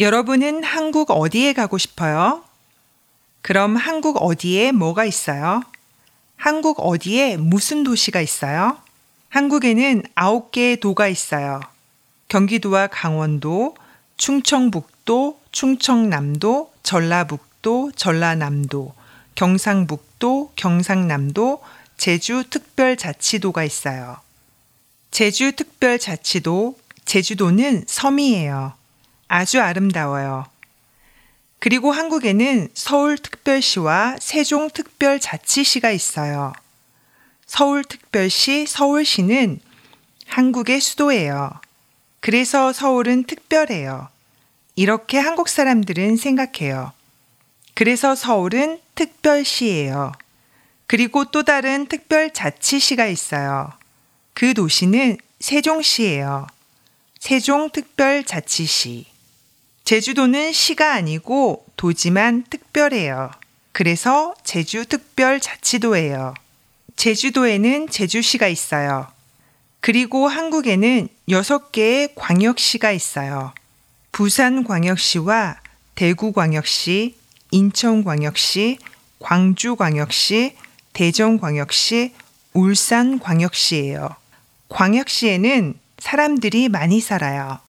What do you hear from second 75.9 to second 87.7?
대구광역시, 인천광역시, 광주광역시, 대전광역시, 울산광역시예요. 광역시에는 사람들이 많이 살아요.